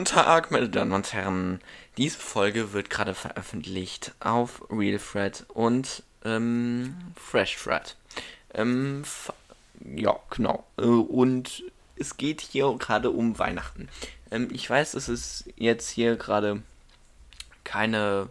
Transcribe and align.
Guten 0.00 0.14
Tag, 0.14 0.50
meine 0.50 0.70
Damen 0.70 0.92
und 0.92 1.12
Herren. 1.12 1.60
Diese 1.98 2.18
Folge 2.18 2.72
wird 2.72 2.88
gerade 2.88 3.14
veröffentlicht 3.14 4.14
auf 4.18 4.62
Real 4.70 4.98
Thread 4.98 5.44
und 5.48 6.02
ähm, 6.24 6.96
Fresh 7.16 7.58
Thread. 7.62 7.96
Ähm, 8.54 9.04
ja, 9.94 10.18
genau. 10.30 10.64
Äh, 10.78 10.84
und 10.84 11.64
es 11.96 12.16
geht 12.16 12.40
hier 12.40 12.74
gerade 12.78 13.10
um 13.10 13.38
Weihnachten. 13.38 13.90
Ähm, 14.30 14.48
ich 14.50 14.70
weiß, 14.70 14.94
es 14.94 15.10
ist 15.10 15.44
jetzt 15.56 15.90
hier 15.90 16.16
gerade 16.16 16.62
keine 17.64 18.30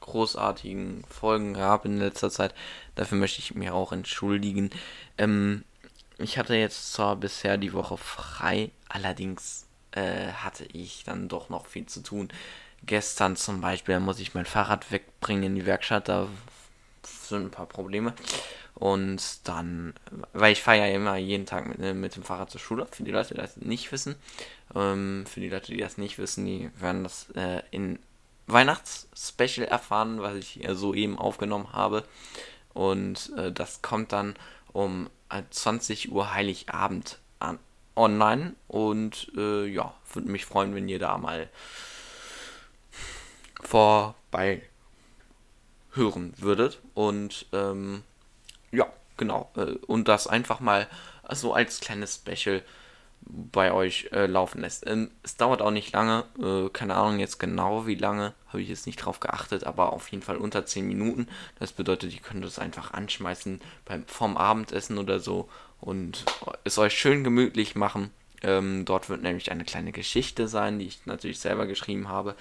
großartigen 0.00 1.04
Folgen 1.10 1.52
gab 1.52 1.84
in 1.84 1.98
letzter 1.98 2.30
Zeit. 2.30 2.54
Dafür 2.94 3.18
möchte 3.18 3.40
ich 3.40 3.54
mich 3.54 3.68
auch 3.68 3.92
entschuldigen. 3.92 4.70
Ähm, 5.18 5.64
ich 6.16 6.38
hatte 6.38 6.54
jetzt 6.54 6.94
zwar 6.94 7.14
bisher 7.16 7.58
die 7.58 7.74
Woche 7.74 7.98
frei, 7.98 8.70
allerdings 8.88 9.67
äh, 9.92 10.32
hatte 10.32 10.64
ich 10.72 11.04
dann 11.04 11.28
doch 11.28 11.48
noch 11.48 11.66
viel 11.66 11.86
zu 11.86 12.02
tun. 12.02 12.28
Gestern 12.84 13.36
zum 13.36 13.60
Beispiel 13.60 13.98
muss 14.00 14.20
ich 14.20 14.34
mein 14.34 14.46
Fahrrad 14.46 14.90
wegbringen 14.92 15.44
in 15.44 15.54
die 15.56 15.66
Werkstatt, 15.66 16.08
da 16.08 16.28
sind 17.02 17.46
ein 17.46 17.50
paar 17.50 17.66
Probleme. 17.66 18.14
Und 18.74 19.48
dann, 19.48 19.92
weil 20.32 20.52
ich 20.52 20.62
fahre 20.62 20.78
ja 20.78 20.86
immer 20.86 21.16
jeden 21.16 21.46
Tag 21.46 21.66
mit, 21.66 21.80
äh, 21.80 21.94
mit, 21.94 22.14
dem 22.14 22.22
Fahrrad 22.22 22.50
zur 22.50 22.60
Schule, 22.60 22.86
für 22.90 23.02
die 23.02 23.10
Leute, 23.10 23.34
die 23.34 23.40
das 23.40 23.56
nicht 23.56 23.90
wissen. 23.90 24.14
Ähm, 24.74 25.24
für 25.26 25.40
die 25.40 25.48
Leute, 25.48 25.72
die 25.72 25.78
das 25.78 25.98
nicht 25.98 26.18
wissen, 26.18 26.46
die 26.46 26.70
werden 26.78 27.02
das 27.02 27.28
äh, 27.34 27.62
in 27.72 27.98
Weihnachtsspecial 28.46 29.66
erfahren, 29.66 30.22
was 30.22 30.36
ich 30.36 30.64
äh, 30.64 30.76
soeben 30.76 31.18
aufgenommen 31.18 31.72
habe. 31.72 32.04
Und 32.72 33.32
äh, 33.36 33.50
das 33.50 33.82
kommt 33.82 34.12
dann 34.12 34.36
um 34.72 35.10
20 35.50 36.12
Uhr 36.12 36.32
Heiligabend 36.32 37.18
online. 37.98 38.54
Und 38.68 39.30
äh, 39.36 39.66
ja, 39.66 39.94
würde 40.12 40.30
mich 40.30 40.46
freuen, 40.46 40.74
wenn 40.74 40.88
ihr 40.88 40.98
da 40.98 41.18
mal 41.18 41.48
vorbei 43.62 44.62
hören 45.92 46.32
würdet. 46.38 46.80
Und 46.94 47.46
ähm, 47.52 48.02
ja, 48.70 48.86
genau. 49.16 49.50
Äh, 49.56 49.74
und 49.86 50.08
das 50.08 50.26
einfach 50.26 50.60
mal 50.60 50.88
so 51.30 51.52
als 51.52 51.80
kleines 51.80 52.14
Special 52.14 52.62
bei 53.20 53.72
euch 53.72 54.08
äh, 54.12 54.26
laufen 54.26 54.60
lässt. 54.60 54.86
Ähm, 54.86 55.10
es 55.22 55.36
dauert 55.36 55.60
auch 55.60 55.70
nicht 55.70 55.92
lange, 55.92 56.24
äh, 56.40 56.68
keine 56.70 56.94
Ahnung 56.94 57.20
jetzt 57.20 57.38
genau 57.38 57.86
wie 57.86 57.94
lange, 57.94 58.34
habe 58.48 58.62
ich 58.62 58.68
jetzt 58.68 58.86
nicht 58.86 58.96
drauf 58.96 59.20
geachtet, 59.20 59.64
aber 59.64 59.92
auf 59.92 60.08
jeden 60.08 60.22
Fall 60.22 60.36
unter 60.36 60.64
10 60.64 60.86
Minuten. 60.86 61.28
Das 61.58 61.72
bedeutet, 61.72 62.12
ihr 62.12 62.20
könnt 62.20 62.44
es 62.44 62.58
einfach 62.58 62.92
anschmeißen 62.92 63.60
beim, 63.84 64.06
vorm 64.06 64.36
Abendessen 64.36 64.98
oder 64.98 65.20
so 65.20 65.48
und 65.80 66.24
es 66.64 66.78
euch 66.78 66.98
schön 66.98 67.22
gemütlich 67.22 67.74
machen. 67.74 68.10
Ähm, 68.42 68.84
dort 68.84 69.08
wird 69.08 69.22
nämlich 69.22 69.50
eine 69.50 69.64
kleine 69.64 69.92
Geschichte 69.92 70.48
sein, 70.48 70.78
die 70.78 70.86
ich 70.86 71.06
natürlich 71.06 71.40
selber 71.40 71.66
geschrieben 71.66 72.08
habe. 72.08 72.34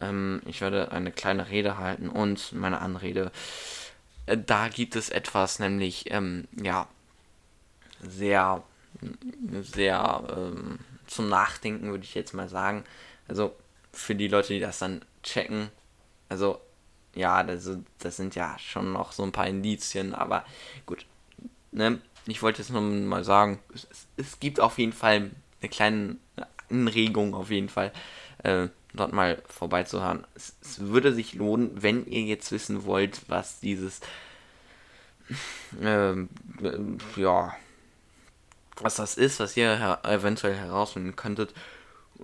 Ähm, 0.00 0.40
ich 0.46 0.60
werde 0.60 0.92
eine 0.92 1.12
kleine 1.12 1.50
Rede 1.50 1.76
halten 1.76 2.08
und 2.08 2.52
meine 2.52 2.80
Anrede. 2.80 3.32
Äh, 4.26 4.38
da 4.38 4.68
gibt 4.68 4.96
es 4.96 5.10
etwas, 5.10 5.58
nämlich, 5.58 6.10
ähm, 6.10 6.46
ja, 6.52 6.86
sehr 8.00 8.62
sehr 9.62 10.22
ähm, 10.36 10.78
zum 11.06 11.28
Nachdenken, 11.28 11.90
würde 11.90 12.04
ich 12.04 12.14
jetzt 12.14 12.34
mal 12.34 12.48
sagen. 12.48 12.84
Also 13.28 13.54
für 13.92 14.14
die 14.14 14.28
Leute, 14.28 14.52
die 14.52 14.60
das 14.60 14.78
dann 14.78 15.04
checken, 15.22 15.70
also 16.28 16.60
ja, 17.14 17.42
das, 17.42 17.68
das 17.98 18.16
sind 18.16 18.34
ja 18.34 18.56
schon 18.58 18.92
noch 18.92 19.12
so 19.12 19.22
ein 19.22 19.32
paar 19.32 19.46
Indizien, 19.46 20.14
aber 20.14 20.44
gut. 20.86 21.06
Ne? 21.72 22.00
Ich 22.26 22.42
wollte 22.42 22.62
jetzt 22.62 22.70
nur 22.70 22.82
mal 22.82 23.24
sagen, 23.24 23.58
es, 23.74 23.88
es 24.16 24.40
gibt 24.40 24.60
auf 24.60 24.78
jeden 24.78 24.92
Fall 24.92 25.30
eine 25.60 25.68
kleine 25.68 26.16
Anregung, 26.70 27.34
auf 27.34 27.50
jeden 27.50 27.68
Fall, 27.68 27.92
äh, 28.44 28.68
dort 28.94 29.12
mal 29.12 29.42
vorbeizuhören. 29.48 30.26
Es, 30.34 30.56
es 30.62 30.80
würde 30.80 31.12
sich 31.12 31.34
lohnen, 31.34 31.82
wenn 31.82 32.06
ihr 32.06 32.22
jetzt 32.22 32.52
wissen 32.52 32.84
wollt, 32.84 33.22
was 33.28 33.60
dieses, 33.60 34.00
äh, 35.82 36.14
ja, 37.16 37.54
was 38.82 38.96
das 38.96 39.16
ist, 39.16 39.40
was 39.40 39.56
ihr 39.56 39.76
her 39.76 40.00
eventuell 40.04 40.54
herausfinden 40.54 41.16
könntet, 41.16 41.54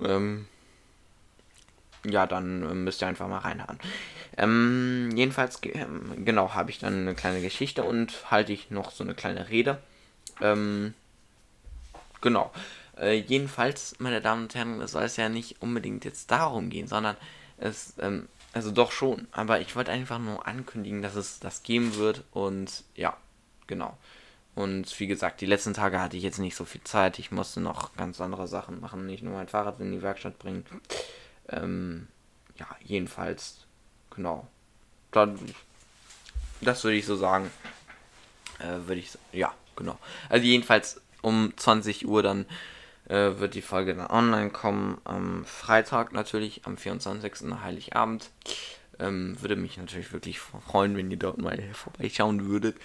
ähm, 0.03 0.47
ja, 2.05 2.27
dann 2.27 2.63
äh, 2.63 2.75
müsst 2.75 3.03
ihr 3.03 3.09
einfach 3.09 3.29
mal 3.29 3.39
reinhören. 3.39 3.79
Ähm, 4.37 5.11
jedenfalls, 5.15 5.61
ähm, 5.63 6.25
genau, 6.25 6.55
habe 6.55 6.71
ich 6.71 6.79
dann 6.79 6.95
eine 6.95 7.15
kleine 7.15 7.41
Geschichte 7.41 7.83
und 7.83 8.31
halte 8.31 8.53
ich 8.53 8.71
noch 8.71 8.91
so 8.91 9.03
eine 9.03 9.15
kleine 9.15 9.49
Rede. 9.49 9.79
Ähm, 10.41 10.95
genau. 12.21 12.53
Äh, 12.99 13.21
jedenfalls, 13.21 13.97
meine 13.99 14.21
Damen 14.21 14.45
und 14.45 14.55
Herren, 14.55 14.87
soll 14.87 15.05
es 15.05 15.17
ja 15.17 15.29
nicht 15.29 15.61
unbedingt 15.61 16.05
jetzt 16.05 16.31
darum 16.31 16.71
gehen, 16.71 16.87
sondern 16.87 17.17
es, 17.59 17.95
ähm, 17.99 18.29
also 18.53 18.71
doch 18.71 18.93
schon. 18.93 19.27
Aber 19.33 19.61
ich 19.61 19.75
wollte 19.77 19.91
einfach 19.91 20.19
nur 20.19 20.47
ankündigen, 20.47 21.03
dass 21.03 21.15
es 21.15 21.41
das 21.41 21.63
geben 21.63 21.97
wird 21.97 22.25
und 22.33 22.85
ja, 22.95 23.17
genau. 23.67 23.97
Und 24.57 24.99
wie 24.99 25.07
gesagt, 25.07 25.43
die 25.43 25.47
letzten 25.47 25.75
Tage 25.75 26.01
hatte 26.01 26.17
ich 26.17 26.23
jetzt 26.23 26.39
nicht 26.39 26.57
so 26.57 26.65
viel 26.65 26.83
Zeit. 26.83 27.19
Ich 27.19 27.31
musste 27.31 27.61
noch 27.61 27.95
ganz 27.95 28.23
andere 28.23 28.49
Sachen 28.49 28.81
machen, 28.81 29.05
nicht 29.05 29.23
nur 29.23 29.35
mein 29.35 29.49
Fahrrad 29.49 29.79
in 29.81 29.93
die 29.93 30.01
Werkstatt 30.01 30.39
bringen. 30.39 30.65
Ähm, 31.51 32.09
ja, 32.57 32.67
jedenfalls, 32.83 33.67
genau. 34.09 34.49
Dann, 35.13 35.39
das 36.63 36.83
würde 36.85 36.97
ich 36.97 37.05
so 37.05 37.17
sagen. 37.17 37.51
Äh, 38.59 38.89
würde 38.89 39.01
ich, 39.01 39.11
ja, 39.33 39.53
genau. 39.77 39.99
Also 40.31 40.47
jedenfalls 40.47 41.03
um 41.21 41.53
20 41.55 42.09
Uhr 42.09 42.23
dann 42.23 42.47
äh, 43.09 43.39
wird 43.39 43.55
die 43.55 43.63
Folge 43.63 43.95
dann 43.95 44.07
online 44.07 44.49
kommen. 44.49 44.99
Am 45.05 45.45
Freitag 45.45 46.15
natürlich, 46.15 46.63
am 46.65 46.79
24. 46.79 47.53
Heiligabend. 47.63 48.31
Ähm, 48.99 49.37
würde 49.43 49.57
mich 49.57 49.77
natürlich 49.77 50.15
wirklich 50.15 50.41
freuen, 50.41 50.97
wenn 50.97 51.11
ihr 51.11 51.19
dort 51.19 51.37
mal 51.37 51.63
vorbeischauen 51.75 52.47
würdet. 52.47 52.79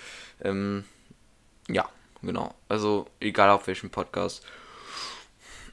Ähm, 0.43 0.83
ja, 1.73 1.89
genau. 2.21 2.53
Also 2.69 3.07
egal 3.19 3.49
auf 3.49 3.67
welchem 3.67 3.89
Podcast. 3.89 4.45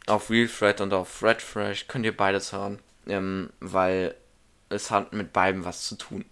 Auf 0.07 0.31
Real 0.31 0.49
Thread 0.49 0.81
und 0.81 0.93
auf 0.93 1.23
Red 1.23 1.43
Fresh 1.43 1.87
könnt 1.87 2.05
ihr 2.05 2.17
beides 2.17 2.53
hören. 2.53 2.79
Ähm, 3.07 3.51
weil 3.61 4.15
es 4.69 4.91
hat 4.91 5.13
mit 5.13 5.33
beiden 5.33 5.65
was 5.65 5.85
zu 5.85 5.97
tun. 5.97 6.25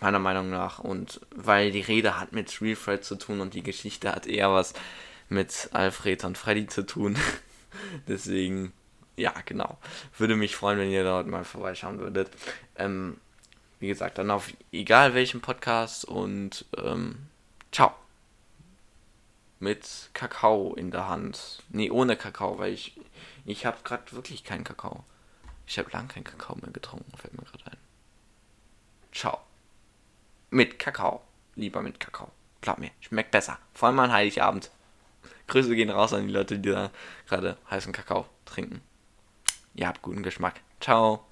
Meiner 0.00 0.18
Meinung 0.18 0.50
nach. 0.50 0.78
Und 0.78 1.20
weil 1.34 1.70
die 1.70 1.80
Rede 1.80 2.18
hat 2.18 2.32
mit 2.32 2.60
Real 2.60 2.76
Thread 2.76 3.04
zu 3.04 3.16
tun 3.16 3.40
und 3.40 3.54
die 3.54 3.62
Geschichte 3.62 4.12
hat 4.12 4.26
eher 4.26 4.52
was 4.52 4.74
mit 5.28 5.68
Alfred 5.72 6.24
und 6.24 6.38
Freddy 6.38 6.66
zu 6.66 6.84
tun. 6.84 7.16
Deswegen, 8.08 8.72
ja, 9.16 9.32
genau. 9.44 9.78
Würde 10.18 10.36
mich 10.36 10.56
freuen, 10.56 10.78
wenn 10.78 10.90
ihr 10.90 11.04
dort 11.04 11.26
mal 11.26 11.44
vorbeischauen 11.44 11.98
würdet. 11.98 12.30
Ähm, 12.76 13.18
wie 13.80 13.88
gesagt, 13.88 14.18
dann 14.18 14.30
auf 14.30 14.50
egal 14.72 15.14
welchem 15.14 15.40
Podcast 15.40 16.04
und 16.04 16.64
ähm, 16.78 17.18
ciao 17.72 18.03
mit 19.58 20.10
Kakao 20.12 20.74
in 20.74 20.90
der 20.90 21.08
Hand. 21.08 21.62
Nee, 21.68 21.90
ohne 21.90 22.16
Kakao, 22.16 22.58
weil 22.58 22.72
ich 22.72 22.98
ich 23.44 23.66
habe 23.66 23.78
gerade 23.84 24.12
wirklich 24.12 24.44
keinen 24.44 24.64
Kakao. 24.64 25.04
Ich 25.66 25.78
habe 25.78 25.90
lang 25.90 26.08
keinen 26.08 26.24
Kakao 26.24 26.56
mehr 26.56 26.70
getrunken, 26.70 27.16
fällt 27.16 27.34
mir 27.34 27.44
gerade 27.44 27.72
ein. 27.72 27.78
Ciao. 29.12 29.40
Mit 30.50 30.78
Kakao. 30.78 31.22
Lieber 31.54 31.82
mit 31.82 32.00
Kakao. 32.00 32.30
Glaub 32.60 32.78
mir, 32.78 32.90
schmeckt 33.00 33.30
besser. 33.30 33.58
Vor 33.74 33.88
allem 33.88 33.98
an 33.98 34.12
Heiligabend. 34.12 34.70
Grüße 35.46 35.74
gehen 35.74 35.90
raus 35.90 36.12
an 36.12 36.26
die 36.26 36.32
Leute, 36.32 36.58
die 36.58 36.70
da 36.70 36.90
gerade 37.28 37.58
heißen 37.70 37.92
Kakao 37.92 38.26
trinken. 38.44 38.80
Ihr 39.74 39.88
habt 39.88 40.02
guten 40.02 40.22
Geschmack. 40.22 40.60
Ciao. 40.80 41.24